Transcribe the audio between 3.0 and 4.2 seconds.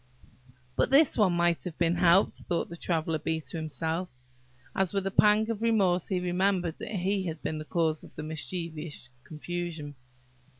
bee to himself,